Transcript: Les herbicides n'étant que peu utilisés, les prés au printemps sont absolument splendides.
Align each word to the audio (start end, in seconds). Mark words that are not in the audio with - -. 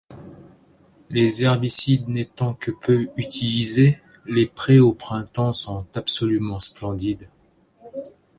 Les 1.11 1.43
herbicides 1.43 2.09
n'étant 2.09 2.55
que 2.55 2.71
peu 2.71 3.09
utilisés, 3.17 3.99
les 4.25 4.47
prés 4.47 4.79
au 4.79 4.95
printemps 4.95 5.53
sont 5.53 5.85
absolument 5.93 6.59
splendides. 6.59 7.29